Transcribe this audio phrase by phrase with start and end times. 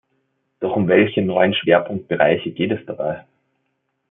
[0.61, 3.23] Doch um welche neuen Schwerpunktbereiche geht es dabei?